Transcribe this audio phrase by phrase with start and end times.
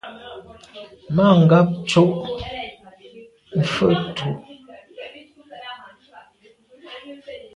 [1.15, 2.03] Mà ngab tsho’
[3.59, 4.29] mfe tù.